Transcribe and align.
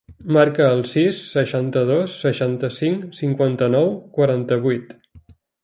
Marca 0.35 0.69
el 0.77 0.79
sis, 0.91 1.19
seixanta-dos, 1.33 2.15
seixanta-cinc, 2.23 3.05
cinquanta-nou, 3.21 3.95
quaranta-vuit. 4.17 5.01